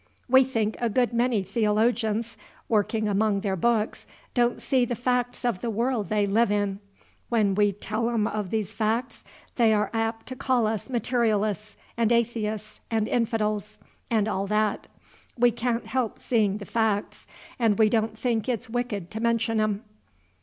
[0.27, 2.35] We think a good many theologians,
[2.67, 6.79] working among their books, don't see the facts of the world they live in.
[7.29, 9.23] When we tell 'em of these facts,
[9.57, 13.77] they are apt to call us materialists and atheists and infidels,
[14.09, 14.87] and all that.
[15.37, 17.27] We can't help seeing the facts,
[17.59, 19.83] and we don't think it's wicked to mention 'em."